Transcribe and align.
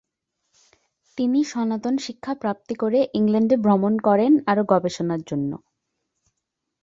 তিনি 1.17 1.39
সনাতন 1.43 1.95
শিক্ষা 2.05 2.33
প্রাপ্তি 2.35 2.73
করে 2.75 2.99
ইংল্যান্ডে 3.13 3.55
ভ্রমণ 3.57 3.93
করেন 4.07 4.31
আরো 4.47 4.63
গবেষণার 4.71 5.21
জন্য। 5.21 5.51